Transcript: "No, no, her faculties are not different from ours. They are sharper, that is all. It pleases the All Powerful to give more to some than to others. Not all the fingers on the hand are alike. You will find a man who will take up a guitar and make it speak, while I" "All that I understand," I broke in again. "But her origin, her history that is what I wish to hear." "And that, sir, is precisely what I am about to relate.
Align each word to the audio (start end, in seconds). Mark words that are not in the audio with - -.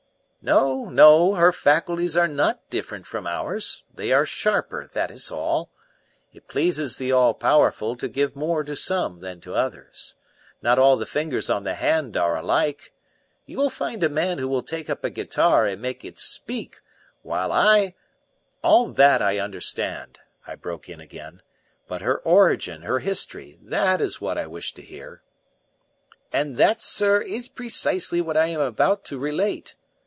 "No, 0.43 0.85
no, 0.89 1.35
her 1.35 1.51
faculties 1.53 2.17
are 2.17 2.27
not 2.27 2.67
different 2.71 3.05
from 3.05 3.27
ours. 3.27 3.83
They 3.93 4.11
are 4.11 4.25
sharper, 4.25 4.87
that 4.87 5.11
is 5.11 5.29
all. 5.31 5.69
It 6.33 6.47
pleases 6.47 6.97
the 6.97 7.11
All 7.11 7.35
Powerful 7.35 7.95
to 7.97 8.07
give 8.07 8.35
more 8.35 8.63
to 8.63 8.75
some 8.75 9.19
than 9.19 9.39
to 9.41 9.53
others. 9.53 10.15
Not 10.59 10.79
all 10.79 10.97
the 10.97 11.05
fingers 11.05 11.47
on 11.47 11.63
the 11.63 11.75
hand 11.75 12.17
are 12.17 12.35
alike. 12.35 12.91
You 13.45 13.59
will 13.59 13.69
find 13.69 14.03
a 14.03 14.09
man 14.09 14.39
who 14.39 14.47
will 14.47 14.63
take 14.63 14.89
up 14.89 15.03
a 15.03 15.11
guitar 15.11 15.67
and 15.67 15.79
make 15.79 16.03
it 16.03 16.17
speak, 16.17 16.79
while 17.21 17.51
I" 17.51 17.93
"All 18.63 18.89
that 18.93 19.21
I 19.21 19.37
understand," 19.37 20.21
I 20.47 20.55
broke 20.55 20.89
in 20.89 20.99
again. 20.99 21.43
"But 21.87 22.01
her 22.01 22.17
origin, 22.17 22.81
her 22.81 22.97
history 22.97 23.59
that 23.61 24.01
is 24.01 24.19
what 24.19 24.39
I 24.39 24.47
wish 24.47 24.73
to 24.73 24.81
hear." 24.81 25.21
"And 26.33 26.57
that, 26.57 26.81
sir, 26.81 27.21
is 27.21 27.47
precisely 27.47 28.21
what 28.21 28.37
I 28.37 28.47
am 28.47 28.59
about 28.59 29.05
to 29.05 29.19
relate. 29.19 29.75